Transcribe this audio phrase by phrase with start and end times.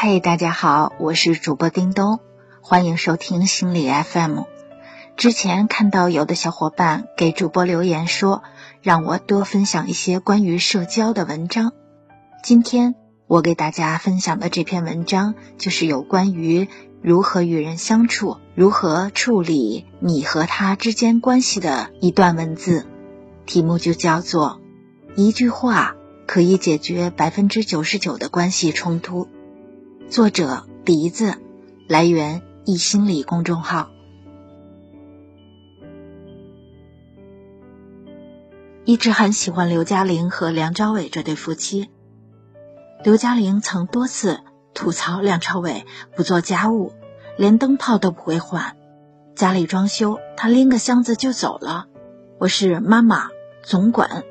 [0.00, 2.20] 嗨，大家好，我是主播叮咚，
[2.60, 4.42] 欢迎收听心理 FM。
[5.16, 8.44] 之前看到有的小伙伴给主播留言说，
[8.80, 11.72] 让我多分享一些关于社交的文章。
[12.44, 12.94] 今天
[13.26, 16.68] 我给大家分享的这篇文章，就是有关于
[17.02, 22.86] 如何与人相处，如何处理你和他之间关系的一段文字，
[23.46, 24.60] 题目就叫做
[25.18, 29.26] “一句话可以解决百分之九十九的关系冲突”。
[30.10, 31.34] 作者鼻子，
[31.86, 33.90] 来源易心理公众号。
[38.86, 41.90] 一直很喜欢刘嘉玲和梁朝伟这对夫妻。
[43.04, 44.40] 刘嘉玲曾多次
[44.72, 45.84] 吐槽梁朝伟
[46.16, 46.94] 不做家务，
[47.36, 48.78] 连灯泡都不会换，
[49.34, 51.86] 家里装修他拎个箱子就走了。
[52.38, 53.28] 我是妈妈，
[53.62, 54.24] 总管。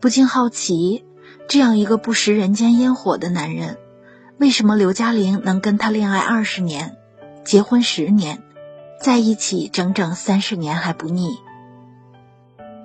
[0.00, 1.06] 不禁好奇，
[1.48, 3.78] 这样一个不食人间烟火的男人。
[4.40, 6.96] 为什么刘嘉玲能跟他恋爱二十年，
[7.44, 8.42] 结婚十年，
[8.98, 11.36] 在一起整整三十年还不腻？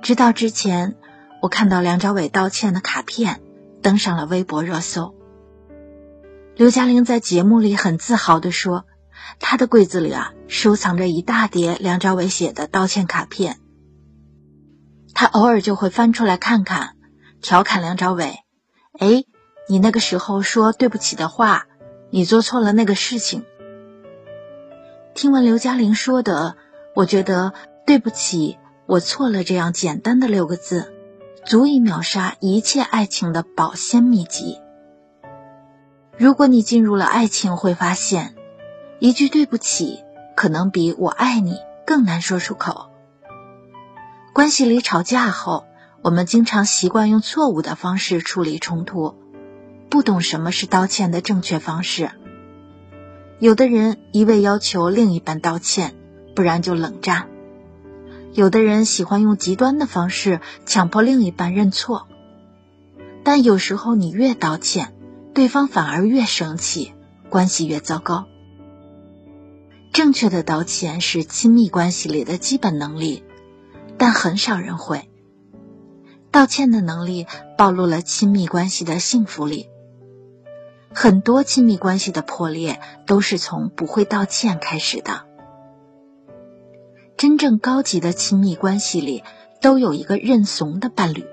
[0.02, 0.98] 直到之前，
[1.42, 3.40] 我看到梁朝伟道歉的卡片
[3.82, 5.16] 登上了微博热搜。
[6.58, 8.86] 刘嘉玲在节目里很自豪地说
[9.40, 13.60] ：“她的柜子里啊，收藏着一大叠梁朝伟写的道歉卡片。
[15.14, 16.98] 她偶尔就会翻出来看看，
[17.42, 18.40] 调侃梁朝伟
[19.00, 19.24] ：‘哎。’”
[19.68, 21.68] 你那个时候说对不起的话，
[22.12, 23.46] 你做错了那个事情。
[25.16, 26.56] 听完刘嘉玲说的，
[26.94, 27.54] 我觉得
[27.88, 30.94] “对不起，我错了”这样简单的六个字，
[31.46, 34.60] 足以秒杀一切爱情的保鲜秘籍。
[36.18, 38.36] 如果你进入了爱情，会发现，
[39.00, 40.04] 一句对不起，
[40.36, 42.92] 可能比我爱你更难说出口。
[44.32, 45.66] 关系里吵架后，
[46.04, 49.16] 我们经常习惯用错误的方式处理冲突。
[49.90, 52.12] 不懂什么是道歉的正确方式。
[53.40, 55.94] 有的人一味要求另一半道歉，
[56.36, 57.28] 不然就冷战；
[58.34, 62.08] 有的人喜欢用极端的方式强迫另一半认错。
[63.24, 64.94] 但有时候你越道歉，
[65.34, 66.94] 对方反而越生气，
[67.30, 68.26] 关系越糟糕。
[69.92, 73.24] 正确的道歉是亲密关系里的基本能力，
[73.98, 75.10] 但很少人会。
[76.32, 79.70] 道歉的能力暴露了亲密关系的幸福力。
[80.98, 85.24] 很多亲密关系的破裂都是从不会道歉开始的。
[87.18, 89.22] 真正高级的亲密关系里
[89.60, 91.26] 都有一个认怂的伴侣。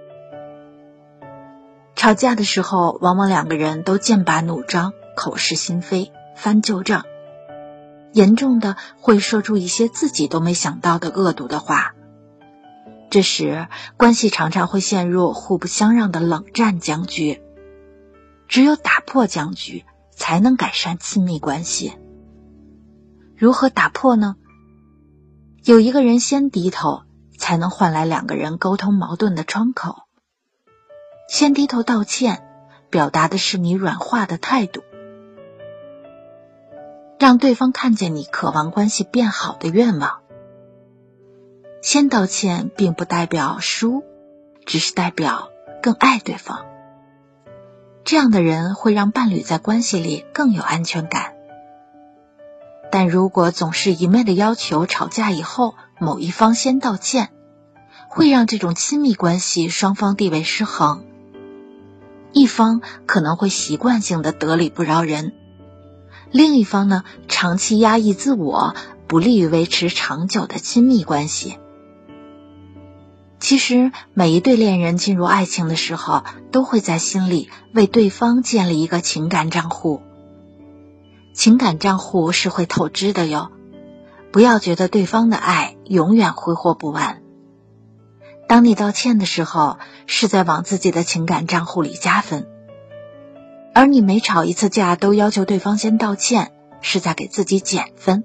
[1.94, 7.04] 吵架的时候，往往两个人都剑拔弩张、口是心非、翻旧账，
[8.12, 11.94] 严重的会说出一些自己都没想到的恶毒的话。
[13.10, 17.42] 这时，关系常常会陷入互不相让的冷战僵局。
[18.52, 21.94] 只有打破僵局，才能改善亲密关系。
[23.34, 24.36] 如何打破呢？
[25.64, 27.04] 有一个人先低头，
[27.38, 30.02] 才能换来两个人沟通矛盾的窗口。
[31.30, 32.46] 先低头道歉，
[32.90, 34.82] 表达的是你软化的态度，
[37.18, 40.20] 让对方看见你渴望关系变好的愿望。
[41.80, 44.04] 先道歉，并不代表输，
[44.66, 45.48] 只是代表
[45.82, 46.66] 更爱对方。
[48.04, 51.34] 这样的人会让伴侣在关系里更有安全感。
[52.90, 57.30] 但如果总是一昧的要求吵架以后某一方先道歉，
[58.08, 61.04] 会让这种亲密关系双方地位失衡。
[62.32, 65.32] 一方可能会习惯性的得理不饶人，
[66.30, 68.74] 另一方呢长期压抑自我，
[69.06, 71.58] 不利于维持长久的亲密关系。
[73.42, 76.22] 其实，每一对恋人进入爱情的时候，
[76.52, 80.00] 都会在心里为对方建立一个情感账户。
[81.34, 83.50] 情感账户是会透支的哟，
[84.30, 87.20] 不要觉得对方的爱永远挥霍不完。
[88.46, 89.76] 当你道歉的时候，
[90.06, 92.44] 是在往自己的情感账户里加分；
[93.74, 98.22] 而你每吵一次架都要求对方先道歉，是在给自己减分。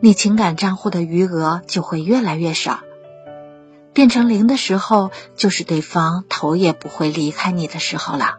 [0.00, 2.80] 你情感账户的余额就会越来越少。
[4.00, 8.38] 变成零的时候，就是对方头也不会离开你的时候了。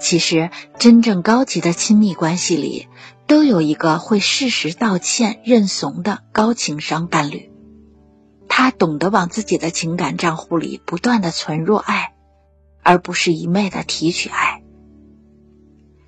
[0.00, 2.86] 其实，真正高级的亲密关系里，
[3.26, 7.50] 都有一个会适时道歉、认怂的高情商伴侣。
[8.48, 12.14] 他懂得往自己的情感账户里不断的存入爱，
[12.84, 14.51] 而不是一昧的提取爱。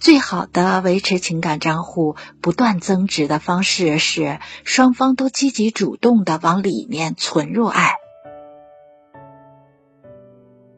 [0.05, 7.95] 最好的维持情感账户不断增值的方式是双方都积极主动的往里面存入爱。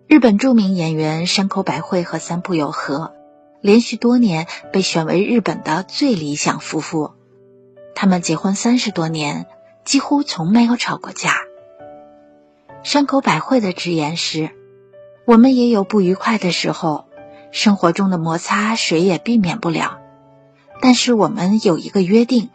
[0.07, 3.15] 日本著名演员山口百惠和三浦友和，
[3.61, 7.15] 连续多年被选为日本的最理想夫妇。
[7.97, 9.47] 他们结婚三十多年，
[9.85, 11.33] 几乎从没有吵过架。
[12.85, 14.51] 山口百惠的直言是
[15.27, 17.06] ：“我们也有不愉快的时候，
[17.57, 19.99] 生活中的摩擦谁也避免不了。
[20.83, 22.51] 但是我们有一个约定，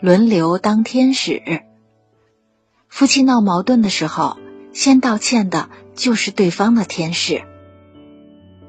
[0.00, 1.62] 轮流当天使。
[2.86, 4.36] 夫妻闹矛盾的时候，
[4.72, 7.42] 先道歉的。”就是对方的天使，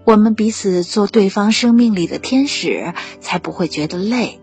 [0.05, 4.39] 我们彼此做对方生命里的天使，才不会觉得累。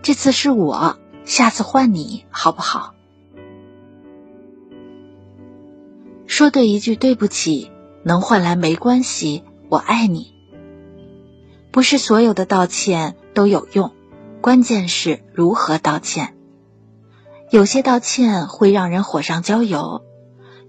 [0.00, 2.94] 这次是我，下次换你，好不好？
[6.28, 7.72] 说对一句对不起，
[8.04, 10.37] 能换来没关系，我爱你。
[11.78, 13.92] 不是所有的道歉都有用，
[14.40, 16.34] 关键是如何道歉。
[17.50, 20.04] 有些道歉会让人火上浇油。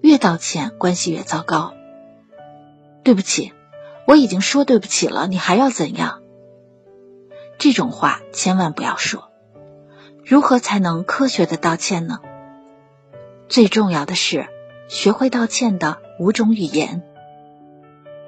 [0.01, 1.73] 越道歉，关系越糟糕。
[3.03, 3.53] 对不起，
[4.06, 6.21] 我已经说对不起了，你还要怎样？
[7.57, 9.31] 这种话千万不要说。
[10.23, 12.19] 如何才能科学的道歉呢？
[13.47, 14.47] 最重要的是
[14.88, 17.01] 学会道歉的五种语言。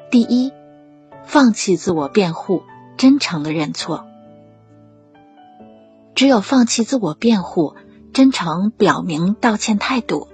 [0.09, 0.51] 第一，
[1.25, 2.63] 放弃自我辩护，
[3.01, 4.05] 真诚的认错。
[6.13, 7.75] 只有放弃自我辩护，
[8.13, 10.27] 真诚表明道歉态度。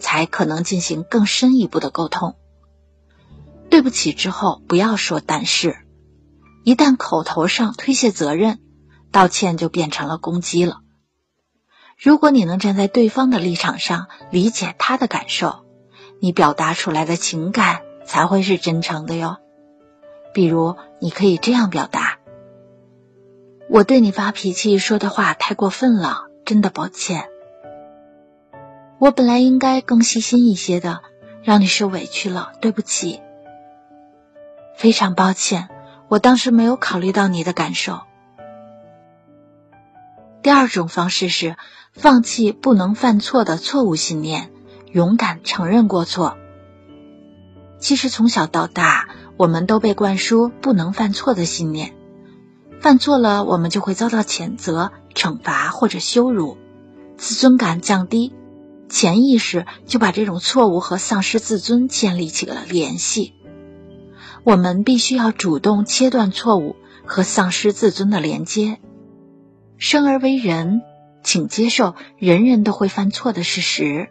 [0.00, 2.36] 才可能进行更深一步的沟通。
[3.70, 5.76] 对不起之后不要说但是，
[6.62, 8.58] 一旦口头上推卸责任，
[9.12, 10.80] 道歉就变成了攻击了。
[11.98, 15.64] 如果你能站在对方的立场上理解他的感受，
[16.20, 19.38] 你表达出来的情感才会是真诚的哟。
[20.34, 22.16] 比如，你可以这样表达
[23.68, 27.28] ：“我对你发脾气说的话太过分了，真的抱歉。”
[28.98, 31.02] 我本来应该更细心一些的，
[31.42, 33.20] 让你受委屈了，对不起。
[34.74, 35.68] 非常抱歉，
[36.08, 38.00] 我当时没有考虑到你的感受。
[40.40, 41.56] 第二种方式是
[41.92, 44.50] 放弃不能犯错的错误信念，
[44.90, 46.38] 勇敢承认过错。
[47.78, 51.94] 其实从小到大，我们都被灌输不能犯错的信念，
[52.80, 56.56] 犯错了我们就会遭到谴责、惩罚或者羞辱，
[57.16, 58.32] 自尊感降低。
[58.88, 63.34] 潜意识就把这种错误和丧失自尊建立起了联系。
[64.44, 68.78] 我们必须要主动切断错误和丧失自尊的连接。
[69.78, 70.82] 生而为人，
[71.24, 74.10] 请接受人人都会犯错的事实，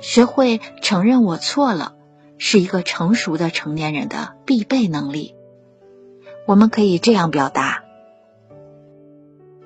[0.00, 1.94] 学会承认我错了，
[2.38, 5.34] 是一个成熟的成年人的必备能力。
[6.46, 7.84] 我们可以这样表达：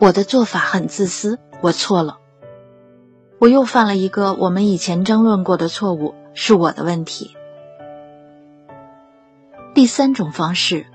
[0.01, 2.19] 我的做法很自私，我错了。
[3.39, 7.37] 我又犯了一个我们以前争论过的错误，是我的问题。
[9.75, 10.87] 第三种方式，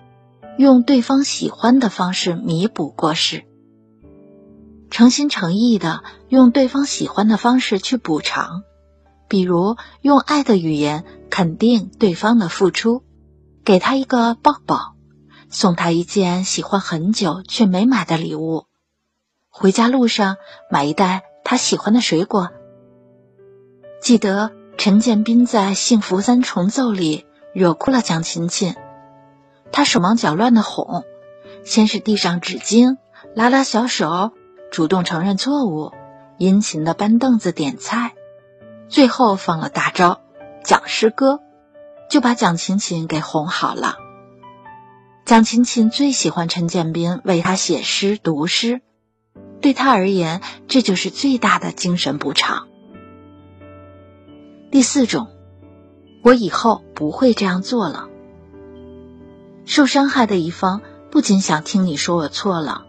[0.57, 3.43] 用对方喜欢的方式弥补过失，
[4.89, 8.63] 诚心诚意的用对方喜欢的方式去补偿，
[9.27, 11.03] 比如用爱的语言
[11.37, 13.03] 肯定对方的付出，
[13.63, 14.95] 给他一个抱抱，
[15.51, 18.65] 送他一件喜欢很久却没买的礼物，
[19.47, 20.37] 回家路上
[20.71, 21.25] 买一袋。
[21.43, 22.49] 他喜欢的水果。
[24.01, 28.73] 记得陈建斌在《幸福三重奏》里惹哭了蒋勤勤，
[29.71, 31.03] 他手忙脚乱的哄，
[31.63, 32.97] 先是递上纸巾，
[33.35, 34.31] 拉拉小手，
[34.71, 35.93] 主动承认错误，
[36.39, 38.15] 殷勤的搬凳子点菜，
[38.89, 40.21] 最后放了大招，
[40.67, 41.39] 讲诗歌，
[42.09, 43.99] 就把蒋勤勤给哄好了。
[45.23, 48.81] 蒋勤勤最喜欢陈建斌为他写诗读诗。
[49.61, 52.67] 对他而言，这就是最大的精神补偿。
[54.69, 55.29] 第四种，
[56.21, 58.09] 我以后不会这样做了。
[59.63, 62.83] 受伤害的一方不仅想听你说我错了，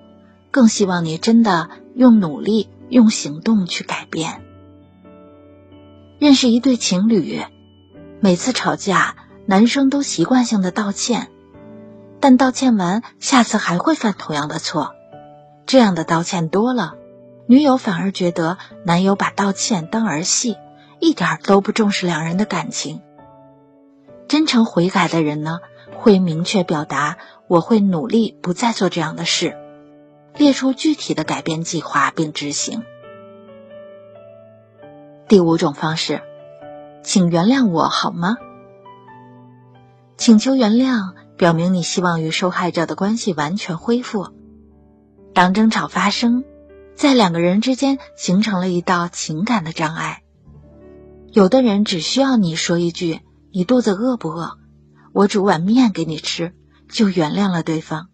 [0.50, 4.42] 更希望你真的用努力、用行动去改变。
[6.18, 7.40] 认识一对情侣，
[8.20, 9.14] 每次吵架，
[9.46, 11.28] 男生都习惯性的道歉，
[12.18, 14.94] 但道歉完，下次还会犯同样的错。
[15.66, 16.96] 这样的道歉多了，
[17.46, 20.56] 女友反而觉得男友把道歉当儿戏，
[20.98, 23.02] 一点都不重视两人的感情。
[24.26, 25.60] 真诚悔改的人呢，
[25.96, 29.56] 会明确表达我会努力不再做这样的事，
[30.36, 32.82] 列出具体的改变计划并执行。
[35.28, 36.22] 第五种方式，
[37.02, 38.36] 请原谅我好吗？
[40.16, 44.28] 请求原谅，表明你希望与受害者的关系完全恢复。
[45.32, 46.44] 当争吵发生，
[46.96, 50.22] 在两个人之间形成了一道情感的障碍。
[51.30, 53.20] 有的人只需要你说一句
[53.52, 54.58] “你肚子饿不饿”，
[55.14, 56.54] 我煮碗面给你吃，
[56.90, 58.08] 就原谅了对方。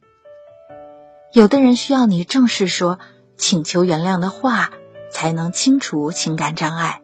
[1.32, 2.98] 有的人需要你正式说
[3.36, 4.70] 请求原谅的话，
[5.10, 7.00] 才能清除情感障碍，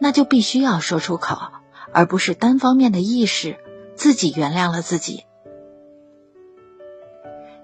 [0.00, 1.36] 那就必须要说出口，
[1.92, 3.58] 而不是单方面的意识
[3.94, 5.24] 自己原谅了自己。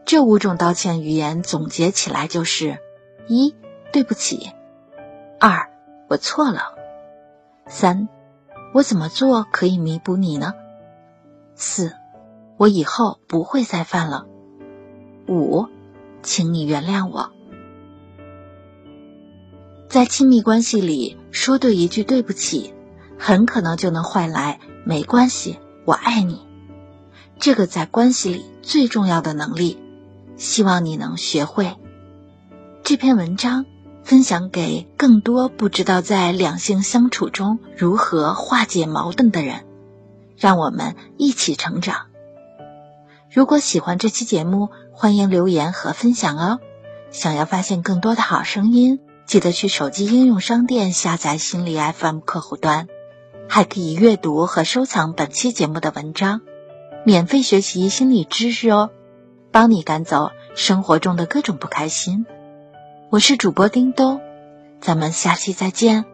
[0.04, 2.78] 这五种道歉语言总结起来就是：
[3.28, 3.54] 一、
[3.92, 4.50] 对不起；
[5.38, 5.70] 二、
[6.08, 6.74] 我错了；
[7.66, 8.08] 三、
[8.74, 10.54] 我怎么做可以弥补你呢？
[11.54, 11.94] 四，
[12.56, 14.26] 我以后不会再犯了。
[15.28, 15.68] 五，
[16.22, 17.30] 请你原谅我。
[19.92, 22.72] 在亲密关系里，说对一句对不起，
[23.18, 26.40] 很可能就能换来没关系，我爱你。
[27.38, 29.78] 这个在关系里最重要的能力，
[30.38, 31.76] 希望你能学会。
[32.82, 33.66] 这篇文章
[34.02, 39.66] 分享给更多不知道在两性相处中如何化解矛盾的人。
[40.38, 42.06] 让我们一起成长。
[43.30, 46.60] 如果喜欢这期节目，欢迎留言和分享哦。
[47.10, 49.00] 想要发现更多的好声音，
[49.32, 52.86] 记得去手机应用商店下载心理 FM 客户端，
[53.48, 56.42] 还可以阅读和收藏本期节目的文章，
[57.06, 58.90] 免费学习心理知识哦，
[59.50, 62.26] 帮你赶走生活中的各种不开心。
[63.08, 64.20] 我是主播叮咚，
[64.82, 66.04] 咱们下期再见。